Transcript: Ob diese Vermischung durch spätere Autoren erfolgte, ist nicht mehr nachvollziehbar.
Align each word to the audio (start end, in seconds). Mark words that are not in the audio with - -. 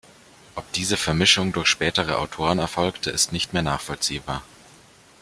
Ob 0.55 0.71
diese 0.73 0.97
Vermischung 0.97 1.53
durch 1.53 1.67
spätere 1.67 2.17
Autoren 2.17 2.57
erfolgte, 2.57 3.11
ist 3.11 3.31
nicht 3.31 3.53
mehr 3.53 3.61
nachvollziehbar. 3.61 4.41